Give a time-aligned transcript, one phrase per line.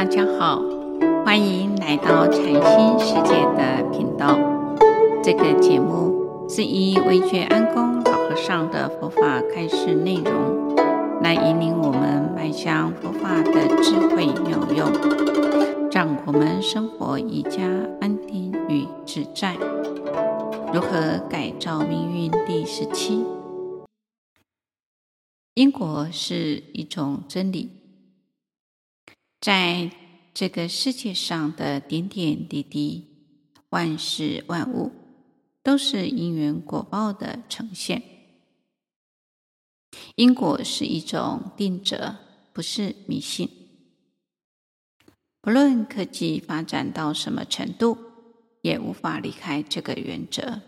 [0.00, 0.62] 大家好，
[1.26, 4.34] 欢迎来到禅心世界的频道。
[5.22, 10.74] 这个节目是以惟觉安公老和尚的佛法开示内容，
[11.22, 14.90] 来引领我们迈向佛法的智慧妙用，
[15.90, 17.62] 让我们生活更加
[18.00, 19.54] 安定与自在。
[20.72, 22.30] 如何改造命运？
[22.46, 23.22] 第十七，
[25.52, 27.79] 因果是一种真理。
[29.40, 29.90] 在
[30.34, 33.06] 这个世界上的点点滴滴，
[33.70, 34.92] 万事万物
[35.62, 38.02] 都是因缘果报的呈现。
[40.14, 42.16] 因果是一种定则，
[42.52, 43.48] 不是迷信。
[45.40, 47.96] 不论科技发展到什么程度，
[48.60, 50.60] 也无法离开这个原则。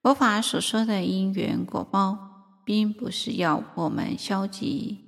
[0.00, 4.98] 佛法所说的因缘果报，并不是要我们消极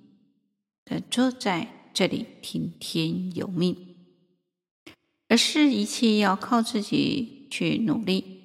[0.85, 3.97] 的坐在这里听天由命，
[5.27, 8.45] 而是一切要靠自己去努力。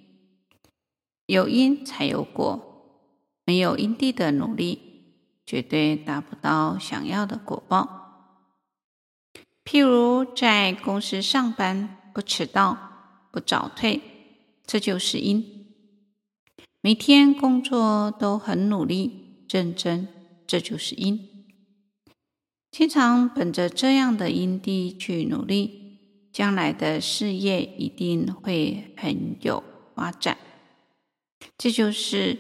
[1.28, 3.13] 有因才有果，
[3.45, 4.80] 没有因地的努力，
[5.45, 8.41] 绝对达不到想要的果报。
[9.63, 14.02] 譬如在公司上班，不迟到，不早退，
[14.66, 15.44] 这就是因；
[16.81, 20.08] 每天工作都很努力、认真，
[20.47, 21.30] 这就是因。
[22.73, 25.99] 经常本着这样的因地去努力，
[26.33, 30.39] 将来的事业一定会很有发展。
[31.55, 32.35] 这就是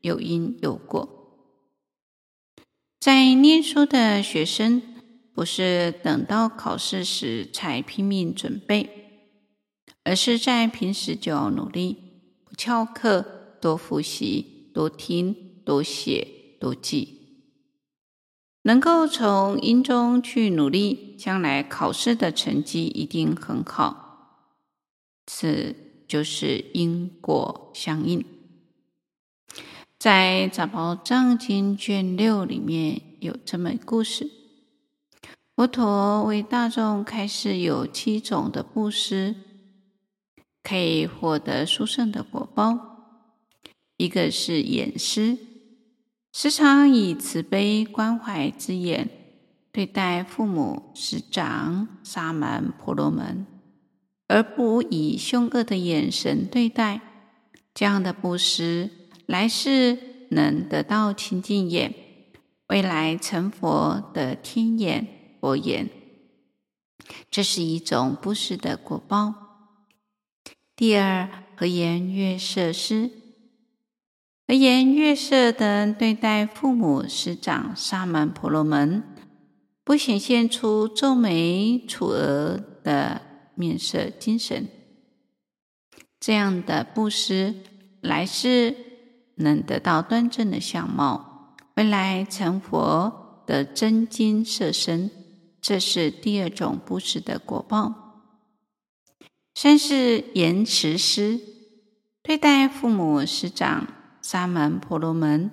[0.00, 1.08] 有因有果。
[2.98, 4.82] 在念书的学生，
[5.32, 8.90] 不是等到考试时才拼命准备，
[10.02, 11.96] 而是在平时就要努力，
[12.44, 13.24] 不翘课，
[13.60, 16.26] 多复习，多听，多写，
[16.58, 17.17] 多记。
[18.68, 24.44] 能够从因中去努力，将来考试的成绩一定很好。
[25.24, 25.74] 此
[26.06, 28.22] 就是因果相应。
[29.98, 34.30] 在《杂宝藏经》卷六里面有这么一个故事：
[35.56, 39.34] 佛陀为大众开示，有七种的布施
[40.62, 42.98] 可以获得殊胜的果报。
[43.96, 45.38] 一个是眼施。
[46.30, 49.08] 时常以慈悲关怀之眼
[49.72, 53.46] 对待父母、师长、沙门、婆罗门，
[54.28, 57.00] 而不以凶恶的眼神对待，
[57.74, 58.90] 这样的布施，
[59.26, 59.98] 来世
[60.30, 61.94] 能得到清净眼，
[62.68, 65.06] 未来成佛得天眼、
[65.40, 65.88] 佛眼，
[67.30, 69.34] 这是一种布施的果报。
[70.76, 73.10] 第二，和颜悦色施。
[74.48, 79.02] 和颜悦色的对待父母、师长、沙门、婆罗门，
[79.84, 83.20] 不显现出皱眉蹙额的
[83.54, 84.66] 面色精神，
[86.18, 87.56] 这样的布施，
[88.00, 88.74] 来世
[89.34, 95.10] 能得到端正的相貌，未来成佛的真金色身，
[95.60, 98.24] 这是第二种布施的果报。
[99.54, 101.38] 三是言辞施，
[102.22, 103.86] 对待父母、师长。
[104.30, 105.50] 沙门婆罗门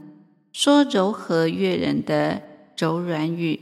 [0.51, 2.41] 说柔和悦人的
[2.75, 3.57] 柔软语，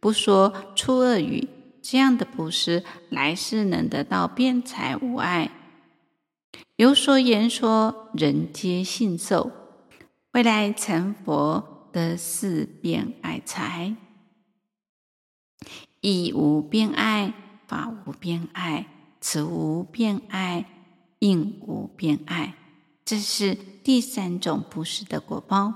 [0.00, 1.46] 不说粗恶语，
[1.80, 5.52] 这样的布施，来世能得到辩才无碍，
[6.74, 9.52] 有所言说，人皆信受，
[10.32, 13.94] 未来成佛得四辩爱财，
[16.00, 17.32] 义无辩爱，
[17.68, 18.88] 法无辩爱，
[19.20, 20.64] 词无辩爱，
[21.20, 22.56] 应无辩爱。
[23.08, 25.72] 这是第三种布施的果报。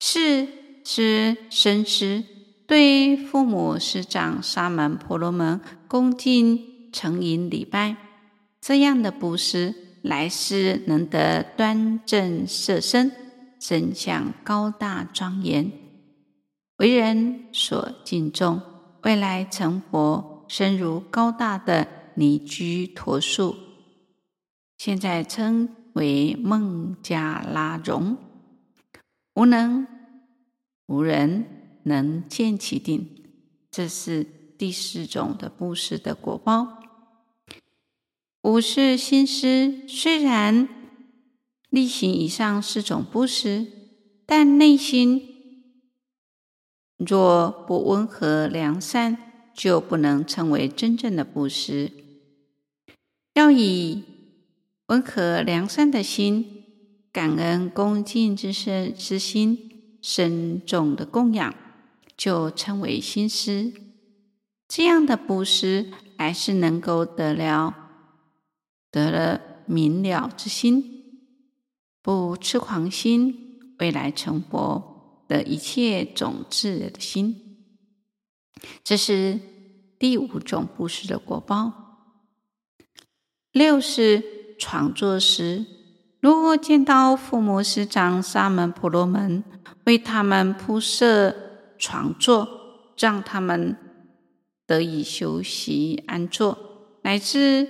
[0.00, 0.48] 四
[0.84, 2.24] 是身施，
[2.66, 7.94] 对父母、师长、沙门、婆罗门恭敬诚迎礼拜，
[8.60, 9.72] 这样的布施，
[10.02, 13.12] 来世能得端正色身，
[13.60, 15.70] 身相高大庄严，
[16.78, 18.60] 为人所敬重，
[19.04, 21.86] 未来成佛，身如高大的
[22.16, 23.67] 尼居陀树。
[24.78, 28.16] 现在称为孟加拉榕，
[29.34, 29.86] 无能
[30.86, 33.24] 无人能见其顶，
[33.72, 34.24] 这是
[34.56, 36.80] 第四种的布施的果报。
[38.42, 40.68] 五是心施，虽然
[41.70, 43.66] 力行以上四种布施，
[44.24, 45.74] 但内心
[46.96, 51.90] 若不温和良善，就不能称为真正的布施。
[53.34, 54.04] 要以
[54.88, 56.64] 温和良善的心，
[57.12, 61.54] 感恩恭敬之身之心，深重的供养，
[62.16, 63.70] 就称为心施。
[64.66, 67.74] 这样的布施，还是能够得了
[68.90, 71.20] 得了明了之心，
[72.00, 77.58] 不痴狂心，未来成佛的一切种子的心。
[78.82, 79.38] 这是
[79.98, 81.84] 第五种布施的果报。
[83.52, 85.64] 六是床坐时，
[86.20, 89.44] 如果见到父母师长、沙门婆罗门，
[89.84, 91.34] 为他们铺设
[91.78, 92.48] 床座，
[92.98, 93.76] 让他们
[94.66, 96.58] 得以休息安坐，
[97.02, 97.68] 乃至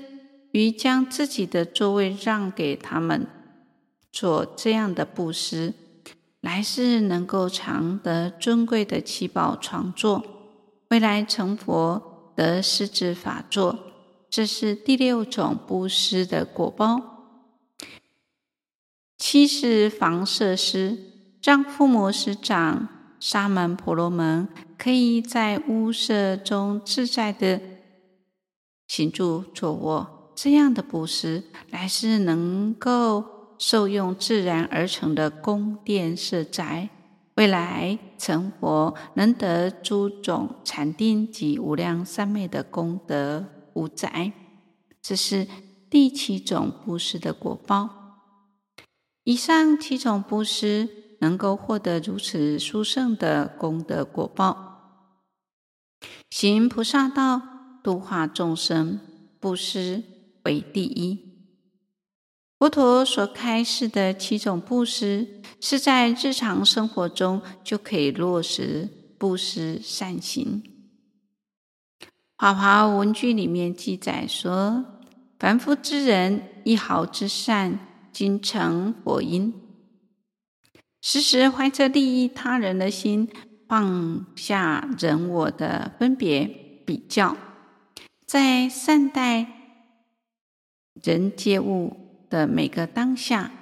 [0.53, 3.27] 于将自己的座位让给他们，
[4.11, 5.75] 做这样的布施，
[6.41, 10.25] 来世能够常得尊贵的七宝床座，
[10.89, 13.79] 未来成佛得狮子法座，
[14.31, 17.17] 这是第六种布施的果报。
[19.17, 20.97] 七是房舍施，
[21.43, 22.89] 让父母师长、
[23.19, 24.47] 沙门婆罗门
[24.79, 27.61] 可以在屋舍中自在的
[28.87, 33.25] 行住坐卧，这样的布施，来世能够
[33.59, 36.89] 受用自然而成的宫殿舍宅，
[37.35, 43.45] 未来成佛能得诸种禅定及无量三昧的功德
[43.79, 44.33] 五宅，
[45.01, 45.47] 这是
[45.89, 47.91] 第七种布施的果报。
[49.23, 50.89] 以上七种布施
[51.21, 55.15] 能够获得如此殊胜的功德果报，
[56.31, 57.41] 行菩萨道，
[57.85, 58.99] 度化众生，
[59.39, 60.03] 布施
[60.43, 61.29] 为第一。
[62.59, 70.63] 佛陀所开示的七种布施，是在日常生活中就可以落实布施善行。
[72.41, 74.85] 《华华文句》里面记载说
[75.41, 77.81] ：“凡夫之人，一毫之善。”
[78.11, 79.53] 今成佛因，
[81.01, 83.29] 时时怀着利益他人的心，
[83.69, 86.47] 放下人我的分别
[86.85, 87.37] 比较，
[88.27, 89.47] 在善待
[91.01, 93.53] 人接物的每个当下，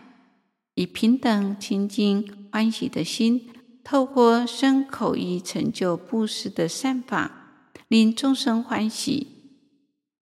[0.75, 3.50] 以平等、清净、欢喜的心，
[3.84, 7.45] 透过身口意成就布施的善法，
[7.88, 9.27] 令众生欢喜。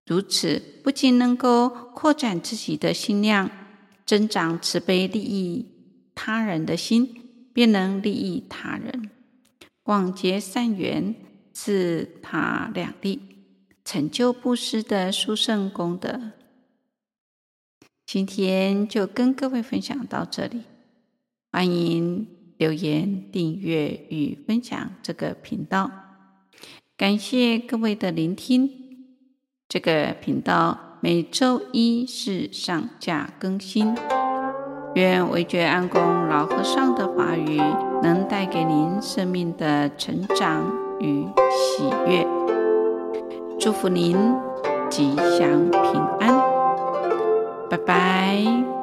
[0.05, 3.49] 如此，不仅能够扩展自己的心量。
[4.05, 5.65] 增长慈悲利益
[6.13, 7.23] 他人的心，
[7.53, 9.09] 便能利益他人，
[9.81, 11.15] 广结善缘，
[11.51, 13.19] 自他两利，
[13.83, 16.33] 成就布施的殊胜功德。
[18.05, 20.61] 今天就跟各位分享到这里，
[21.51, 22.27] 欢迎
[22.57, 26.04] 留言、订阅与分享这个频道。
[26.97, 28.69] 感谢各位的聆听，
[29.67, 30.79] 这个频道。
[31.01, 33.93] 每周一是上架更新，
[34.95, 37.57] 愿惟觉安公老和尚的法语
[38.01, 40.71] 能带给您生命的成长
[41.01, 42.25] 与喜悦，
[43.59, 44.15] 祝福您
[44.89, 46.33] 吉祥平安，
[47.69, 48.74] 拜拜。